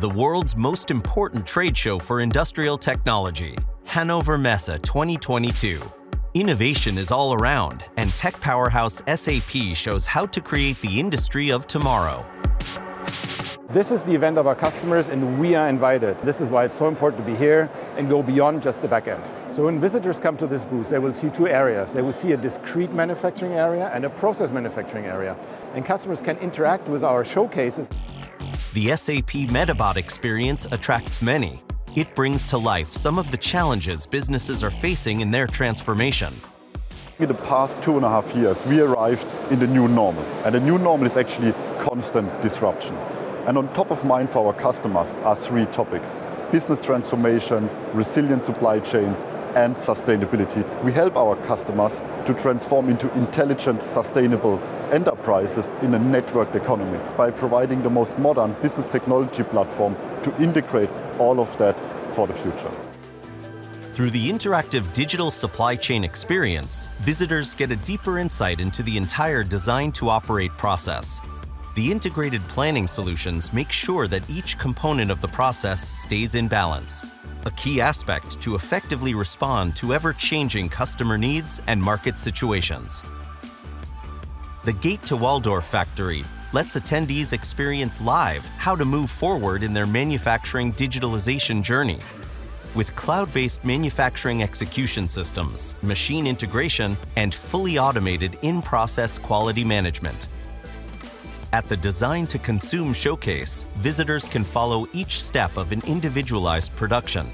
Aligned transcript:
the 0.00 0.08
world's 0.08 0.54
most 0.54 0.92
important 0.92 1.44
trade 1.44 1.76
show 1.76 1.98
for 1.98 2.20
industrial 2.20 2.78
technology, 2.78 3.56
Hannover 3.84 4.38
Messe 4.38 4.78
2022. 4.80 5.82
Innovation 6.34 6.96
is 6.96 7.10
all 7.10 7.34
around, 7.34 7.82
and 7.96 8.08
tech 8.10 8.40
powerhouse 8.40 9.02
SAP 9.12 9.74
shows 9.74 10.06
how 10.06 10.24
to 10.26 10.40
create 10.40 10.80
the 10.82 11.00
industry 11.00 11.50
of 11.50 11.66
tomorrow. 11.66 12.24
This 13.70 13.90
is 13.90 14.04
the 14.04 14.14
event 14.14 14.38
of 14.38 14.46
our 14.46 14.54
customers 14.54 15.10
and 15.10 15.38
we 15.38 15.54
are 15.54 15.68
invited. 15.68 16.18
This 16.20 16.40
is 16.40 16.48
why 16.48 16.64
it's 16.64 16.74
so 16.74 16.88
important 16.88 17.26
to 17.26 17.30
be 17.30 17.36
here 17.36 17.68
and 17.98 18.08
go 18.08 18.22
beyond 18.22 18.62
just 18.62 18.80
the 18.80 18.88
back 18.88 19.08
end. 19.08 19.22
So 19.52 19.64
when 19.64 19.78
visitors 19.78 20.18
come 20.18 20.38
to 20.38 20.46
this 20.46 20.64
booth, 20.64 20.88
they 20.88 20.98
will 20.98 21.12
see 21.12 21.28
two 21.28 21.46
areas. 21.46 21.92
They 21.92 22.00
will 22.00 22.14
see 22.14 22.32
a 22.32 22.36
discrete 22.38 22.92
manufacturing 22.92 23.52
area 23.52 23.90
and 23.92 24.06
a 24.06 24.10
process 24.10 24.52
manufacturing 24.52 25.04
area. 25.04 25.36
And 25.74 25.84
customers 25.84 26.22
can 26.22 26.38
interact 26.38 26.88
with 26.88 27.04
our 27.04 27.26
showcases. 27.26 27.90
The 28.74 28.88
SAP 28.88 29.48
Metabot 29.48 29.96
experience 29.96 30.66
attracts 30.66 31.22
many. 31.22 31.62
It 31.96 32.14
brings 32.14 32.44
to 32.46 32.58
life 32.58 32.92
some 32.92 33.18
of 33.18 33.30
the 33.30 33.38
challenges 33.38 34.06
businesses 34.06 34.62
are 34.62 34.70
facing 34.70 35.20
in 35.20 35.30
their 35.30 35.46
transformation. 35.46 36.38
In 37.18 37.28
the 37.28 37.34
past 37.34 37.82
two 37.82 37.96
and 37.96 38.04
a 38.04 38.10
half 38.10 38.36
years, 38.36 38.64
we 38.66 38.80
arrived 38.80 39.26
in 39.50 39.58
the 39.58 39.66
new 39.66 39.88
normal. 39.88 40.22
And 40.44 40.54
the 40.54 40.60
new 40.60 40.76
normal 40.76 41.06
is 41.06 41.16
actually 41.16 41.52
constant 41.80 42.42
disruption. 42.42 42.94
And 43.46 43.56
on 43.56 43.72
top 43.72 43.90
of 43.90 44.04
mind 44.04 44.28
for 44.28 44.46
our 44.46 44.52
customers 44.52 45.14
are 45.24 45.34
three 45.34 45.64
topics. 45.66 46.18
Business 46.50 46.80
transformation, 46.80 47.68
resilient 47.92 48.44
supply 48.44 48.80
chains, 48.80 49.24
and 49.54 49.76
sustainability. 49.76 50.64
We 50.82 50.92
help 50.92 51.14
our 51.16 51.36
customers 51.44 52.02
to 52.24 52.34
transform 52.34 52.88
into 52.88 53.12
intelligent, 53.18 53.82
sustainable 53.82 54.58
enterprises 54.90 55.66
in 55.82 55.92
a 55.92 55.98
networked 55.98 56.54
economy 56.54 56.98
by 57.18 57.30
providing 57.30 57.82
the 57.82 57.90
most 57.90 58.16
modern 58.18 58.54
business 58.62 58.86
technology 58.86 59.42
platform 59.42 59.94
to 60.22 60.34
integrate 60.42 60.88
all 61.18 61.38
of 61.38 61.54
that 61.58 61.76
for 62.14 62.26
the 62.26 62.32
future. 62.32 62.72
Through 63.92 64.10
the 64.10 64.30
interactive 64.30 64.90
digital 64.94 65.30
supply 65.30 65.76
chain 65.76 66.04
experience, 66.04 66.86
visitors 67.00 67.54
get 67.54 67.72
a 67.72 67.76
deeper 67.76 68.18
insight 68.18 68.60
into 68.60 68.82
the 68.82 68.96
entire 68.96 69.42
design 69.42 69.92
to 69.92 70.08
operate 70.08 70.52
process, 70.52 71.20
the 71.78 71.92
integrated 71.92 72.42
planning 72.48 72.88
solutions 72.88 73.52
make 73.52 73.70
sure 73.70 74.08
that 74.08 74.28
each 74.28 74.58
component 74.58 75.12
of 75.12 75.20
the 75.20 75.28
process 75.28 75.80
stays 75.88 76.34
in 76.34 76.48
balance, 76.48 77.04
a 77.46 77.52
key 77.52 77.80
aspect 77.80 78.40
to 78.40 78.56
effectively 78.56 79.14
respond 79.14 79.76
to 79.76 79.94
ever-changing 79.94 80.68
customer 80.68 81.16
needs 81.16 81.62
and 81.68 81.80
market 81.80 82.18
situations. 82.18 83.04
The 84.64 84.72
Gate 84.72 85.02
to 85.02 85.16
Walldorf 85.16 85.62
factory 85.62 86.24
lets 86.52 86.76
attendees 86.76 87.32
experience 87.32 88.00
live 88.00 88.44
how 88.56 88.74
to 88.74 88.84
move 88.84 89.08
forward 89.08 89.62
in 89.62 89.72
their 89.72 89.86
manufacturing 89.86 90.72
digitalization 90.72 91.62
journey. 91.62 92.00
With 92.74 92.96
cloud-based 92.96 93.64
manufacturing 93.64 94.42
execution 94.42 95.06
systems, 95.06 95.76
machine 95.82 96.26
integration, 96.26 96.98
and 97.14 97.32
fully 97.32 97.78
automated 97.78 98.36
in-process 98.42 99.16
quality 99.16 99.62
management, 99.62 100.26
at 101.52 101.68
the 101.68 101.76
Design 101.76 102.26
to 102.28 102.38
Consume 102.38 102.92
showcase, 102.92 103.64
visitors 103.76 104.28
can 104.28 104.44
follow 104.44 104.86
each 104.92 105.22
step 105.22 105.56
of 105.56 105.72
an 105.72 105.82
individualized 105.86 106.74
production. 106.76 107.30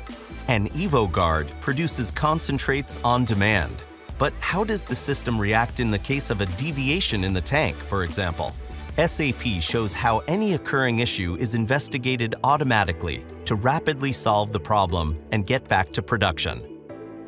And 0.48 0.70
EvoGuard 0.72 1.48
produces 1.60 2.10
concentrates 2.10 2.98
on 3.02 3.24
demand. 3.24 3.84
But 4.18 4.32
how 4.40 4.64
does 4.64 4.84
the 4.84 4.96
system 4.96 5.40
react 5.40 5.80
in 5.80 5.90
the 5.90 5.98
case 5.98 6.30
of 6.30 6.40
a 6.40 6.46
deviation 6.46 7.24
in 7.24 7.32
the 7.32 7.40
tank, 7.40 7.76
for 7.76 8.04
example? 8.04 8.54
SAP 8.96 9.60
shows 9.60 9.92
how 9.92 10.20
any 10.28 10.54
occurring 10.54 11.00
issue 11.00 11.36
is 11.40 11.54
investigated 11.54 12.36
automatically 12.44 13.24
to 13.44 13.56
rapidly 13.56 14.12
solve 14.12 14.52
the 14.52 14.60
problem 14.60 15.18
and 15.32 15.46
get 15.46 15.68
back 15.68 15.90
to 15.92 16.02
production. 16.02 16.73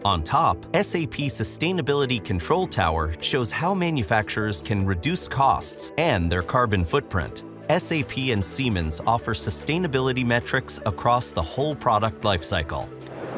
On 0.07 0.23
top, 0.23 0.65
SAP 0.73 1.27
Sustainability 1.35 2.23
Control 2.23 2.65
Tower 2.65 3.13
shows 3.21 3.51
how 3.51 3.75
manufacturers 3.75 4.63
can 4.63 4.87
reduce 4.87 5.27
costs 5.27 5.91
and 5.99 6.31
their 6.31 6.43
carbon 6.43 6.85
footprint. 6.85 7.43
SAP 7.77 8.17
and 8.31 8.45
Siemens 8.45 9.01
offer 9.05 9.35
sustainability 9.35 10.25
metrics 10.25 10.79
across 10.87 11.33
the 11.33 11.43
whole 11.43 11.75
product 11.75 12.23
lifecycle. 12.23 12.87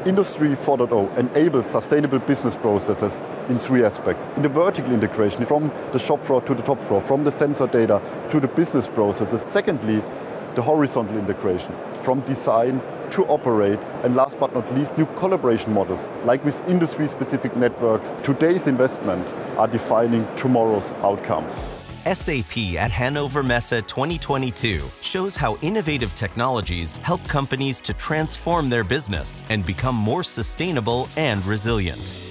Industry 0.04 0.50
4.0 0.50 1.16
enables 1.16 1.64
sustainable 1.64 2.18
business 2.18 2.54
processes 2.54 3.18
in 3.48 3.58
three 3.58 3.82
aspects. 3.82 4.28
In 4.36 4.42
the 4.42 4.50
vertical 4.50 4.92
integration, 4.92 5.46
from 5.46 5.72
the 5.92 5.98
shop 5.98 6.22
floor 6.22 6.42
to 6.42 6.54
the 6.54 6.62
top 6.62 6.80
floor, 6.82 7.00
from 7.00 7.24
the 7.24 7.30
sensor 7.30 7.66
data 7.66 8.02
to 8.28 8.40
the 8.40 8.48
business 8.48 8.86
processes. 8.86 9.40
Secondly, 9.40 10.02
the 10.58 10.62
horizontal 10.62 11.16
integration, 11.16 11.72
from 12.02 12.18
design 12.22 12.82
to 13.12 13.24
operate, 13.26 13.78
and 14.02 14.16
last 14.16 14.40
but 14.40 14.52
not 14.56 14.74
least, 14.74 14.98
new 14.98 15.06
collaboration 15.14 15.72
models, 15.72 16.10
like 16.24 16.44
with 16.44 16.68
industry-specific 16.68 17.56
networks. 17.56 18.12
Today's 18.24 18.66
investment 18.66 19.24
are 19.56 19.68
defining 19.68 20.26
tomorrow's 20.34 20.90
outcomes. 21.04 21.54
SAP 22.12 22.74
at 22.76 22.90
Hannover 22.90 23.44
Messe 23.44 23.82
2022 23.86 24.82
shows 25.00 25.36
how 25.36 25.56
innovative 25.62 26.12
technologies 26.16 26.96
help 26.96 27.22
companies 27.28 27.80
to 27.82 27.92
transform 27.92 28.68
their 28.68 28.82
business 28.82 29.44
and 29.50 29.64
become 29.64 29.94
more 29.94 30.24
sustainable 30.24 31.08
and 31.16 31.46
resilient. 31.46 32.27